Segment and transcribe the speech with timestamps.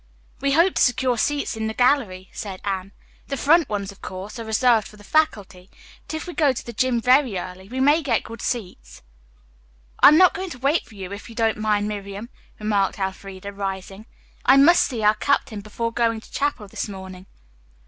[0.39, 2.91] "We hope to secure seats in the gallery," said Anne.
[3.27, 5.69] "The front ones, of course, are reserved for the faculty,
[6.07, 9.03] but if we go to the gym very early we may get good seats."
[9.99, 13.53] "I am not going to wait for you, if you don't mind, Miriam," remarked Elfreda,
[13.53, 14.07] rising.
[14.43, 17.27] "I must see our captain before going to chapel this morning."